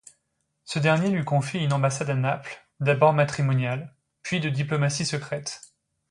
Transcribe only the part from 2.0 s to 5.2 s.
à Naples, d'abord matrimoniale, puis de diplomatie